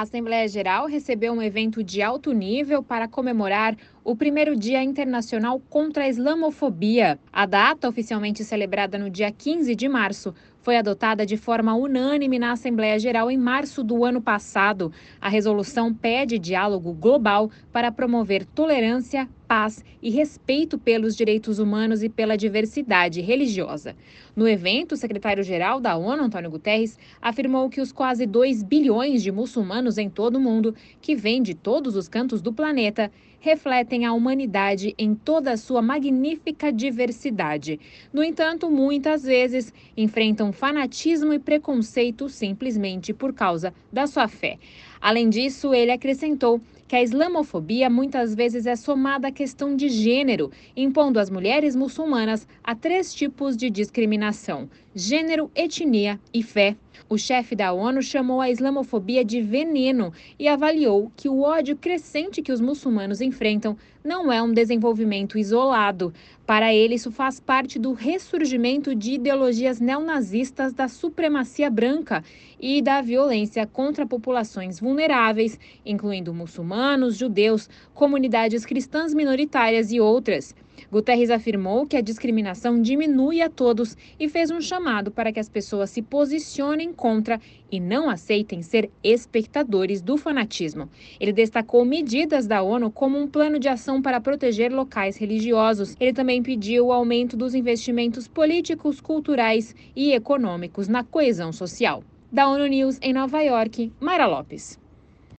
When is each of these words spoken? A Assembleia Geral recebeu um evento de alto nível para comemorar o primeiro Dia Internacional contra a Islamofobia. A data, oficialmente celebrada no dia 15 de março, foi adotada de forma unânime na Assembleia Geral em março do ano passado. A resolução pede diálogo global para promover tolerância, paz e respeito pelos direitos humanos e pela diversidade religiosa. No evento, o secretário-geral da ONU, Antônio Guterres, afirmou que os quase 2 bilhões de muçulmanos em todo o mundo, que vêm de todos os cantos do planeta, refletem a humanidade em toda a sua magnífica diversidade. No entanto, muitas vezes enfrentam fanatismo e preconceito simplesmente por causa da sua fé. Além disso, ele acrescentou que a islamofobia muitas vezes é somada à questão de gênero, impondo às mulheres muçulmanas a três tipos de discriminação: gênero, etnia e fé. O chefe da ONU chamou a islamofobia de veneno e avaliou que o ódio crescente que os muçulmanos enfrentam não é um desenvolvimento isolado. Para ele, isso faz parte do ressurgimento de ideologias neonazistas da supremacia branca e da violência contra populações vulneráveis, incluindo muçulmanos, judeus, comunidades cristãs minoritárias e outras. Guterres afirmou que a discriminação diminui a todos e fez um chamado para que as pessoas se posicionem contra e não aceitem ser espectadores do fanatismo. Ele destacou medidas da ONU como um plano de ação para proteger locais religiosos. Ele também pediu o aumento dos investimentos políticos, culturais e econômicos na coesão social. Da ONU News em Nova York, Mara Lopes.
A 0.00 0.04
Assembleia 0.04 0.48
Geral 0.48 0.86
recebeu 0.86 1.30
um 1.30 1.42
evento 1.42 1.84
de 1.84 2.00
alto 2.00 2.32
nível 2.32 2.82
para 2.82 3.06
comemorar 3.06 3.76
o 4.02 4.16
primeiro 4.16 4.56
Dia 4.56 4.82
Internacional 4.82 5.60
contra 5.68 6.04
a 6.04 6.08
Islamofobia. 6.08 7.18
A 7.30 7.44
data, 7.44 7.86
oficialmente 7.86 8.42
celebrada 8.42 8.98
no 8.98 9.10
dia 9.10 9.30
15 9.30 9.74
de 9.74 9.86
março, 9.90 10.34
foi 10.60 10.76
adotada 10.76 11.24
de 11.24 11.36
forma 11.36 11.74
unânime 11.74 12.38
na 12.38 12.52
Assembleia 12.52 12.98
Geral 12.98 13.30
em 13.30 13.38
março 13.38 13.82
do 13.82 14.04
ano 14.04 14.20
passado. 14.20 14.92
A 15.20 15.28
resolução 15.28 15.92
pede 15.92 16.38
diálogo 16.38 16.92
global 16.92 17.50
para 17.72 17.90
promover 17.90 18.44
tolerância, 18.44 19.28
paz 19.48 19.84
e 20.02 20.10
respeito 20.10 20.78
pelos 20.78 21.16
direitos 21.16 21.58
humanos 21.58 22.02
e 22.02 22.08
pela 22.08 22.36
diversidade 22.36 23.20
religiosa. 23.20 23.96
No 24.36 24.46
evento, 24.46 24.92
o 24.92 24.96
secretário-geral 24.96 25.80
da 25.80 25.96
ONU, 25.96 26.22
Antônio 26.22 26.50
Guterres, 26.50 26.98
afirmou 27.20 27.68
que 27.68 27.80
os 27.80 27.90
quase 27.90 28.26
2 28.26 28.62
bilhões 28.62 29.22
de 29.22 29.32
muçulmanos 29.32 29.98
em 29.98 30.08
todo 30.08 30.36
o 30.36 30.40
mundo, 30.40 30.74
que 31.00 31.16
vêm 31.16 31.42
de 31.42 31.54
todos 31.54 31.96
os 31.96 32.08
cantos 32.08 32.40
do 32.40 32.52
planeta, 32.52 33.10
refletem 33.40 34.04
a 34.04 34.12
humanidade 34.12 34.94
em 34.98 35.14
toda 35.14 35.52
a 35.52 35.56
sua 35.56 35.80
magnífica 35.80 36.70
diversidade. 36.70 37.80
No 38.12 38.22
entanto, 38.22 38.70
muitas 38.70 39.24
vezes 39.24 39.72
enfrentam 39.96 40.49
fanatismo 40.52 41.32
e 41.32 41.38
preconceito 41.38 42.28
simplesmente 42.28 43.12
por 43.12 43.32
causa 43.32 43.72
da 43.92 44.06
sua 44.06 44.28
fé. 44.28 44.58
Além 45.00 45.30
disso, 45.30 45.72
ele 45.72 45.90
acrescentou 45.90 46.60
que 46.86 46.96
a 46.96 47.02
islamofobia 47.02 47.88
muitas 47.88 48.34
vezes 48.34 48.66
é 48.66 48.76
somada 48.76 49.28
à 49.28 49.32
questão 49.32 49.74
de 49.74 49.88
gênero, 49.88 50.50
impondo 50.76 51.18
às 51.18 51.30
mulheres 51.30 51.74
muçulmanas 51.74 52.46
a 52.62 52.74
três 52.74 53.14
tipos 53.14 53.56
de 53.56 53.70
discriminação: 53.70 54.68
gênero, 54.94 55.50
etnia 55.54 56.20
e 56.34 56.42
fé. 56.42 56.76
O 57.08 57.18
chefe 57.18 57.56
da 57.56 57.72
ONU 57.72 58.02
chamou 58.02 58.40
a 58.40 58.50
islamofobia 58.50 59.24
de 59.24 59.40
veneno 59.40 60.12
e 60.38 60.46
avaliou 60.46 61.10
que 61.16 61.28
o 61.28 61.42
ódio 61.42 61.76
crescente 61.76 62.42
que 62.42 62.52
os 62.52 62.60
muçulmanos 62.60 63.20
enfrentam 63.20 63.76
não 64.04 64.32
é 64.32 64.42
um 64.42 64.52
desenvolvimento 64.52 65.36
isolado. 65.36 66.12
Para 66.46 66.72
ele, 66.74 66.94
isso 66.94 67.10
faz 67.10 67.38
parte 67.38 67.78
do 67.78 67.92
ressurgimento 67.92 68.94
de 68.94 69.12
ideologias 69.12 69.80
neonazistas 69.80 70.72
da 70.72 70.88
supremacia 70.88 71.70
branca 71.70 72.24
e 72.58 72.80
da 72.80 73.00
violência 73.00 73.66
contra 73.66 74.06
populações 74.06 74.80
vulneráveis, 74.80 75.58
incluindo 75.84 76.34
muçulmanos, 76.34 77.16
judeus, 77.16 77.68
comunidades 77.94 78.64
cristãs 78.64 79.14
minoritárias 79.14 79.92
e 79.92 80.00
outras. 80.00 80.54
Guterres 80.90 81.30
afirmou 81.30 81.86
que 81.86 81.96
a 81.96 82.00
discriminação 82.00 82.80
diminui 82.80 83.40
a 83.40 83.48
todos 83.48 83.96
e 84.18 84.28
fez 84.28 84.50
um 84.50 84.60
chamado 84.60 85.10
para 85.10 85.32
que 85.32 85.40
as 85.40 85.48
pessoas 85.48 85.90
se 85.90 86.02
posicionem 86.02 86.92
contra 86.92 87.40
e 87.70 87.78
não 87.78 88.08
aceitem 88.08 88.62
ser 88.62 88.90
espectadores 89.02 90.02
do 90.02 90.16
fanatismo. 90.16 90.88
Ele 91.18 91.32
destacou 91.32 91.84
medidas 91.84 92.46
da 92.46 92.62
ONU 92.62 92.90
como 92.90 93.18
um 93.18 93.28
plano 93.28 93.58
de 93.58 93.68
ação 93.68 94.02
para 94.02 94.20
proteger 94.20 94.72
locais 94.72 95.16
religiosos. 95.16 95.96
Ele 96.00 96.12
também 96.12 96.42
pediu 96.42 96.86
o 96.86 96.92
aumento 96.92 97.36
dos 97.36 97.54
investimentos 97.54 98.26
políticos, 98.26 99.00
culturais 99.00 99.74
e 99.94 100.12
econômicos 100.12 100.88
na 100.88 101.04
coesão 101.04 101.52
social. 101.52 102.02
Da 102.32 102.48
ONU 102.48 102.66
News 102.66 102.98
em 103.02 103.12
Nova 103.12 103.42
York, 103.42 103.92
Mara 104.00 104.26
Lopes. 104.26 104.78